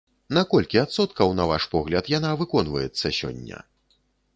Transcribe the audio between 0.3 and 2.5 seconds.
На колькі адсоткаў, на ваш погляд, яна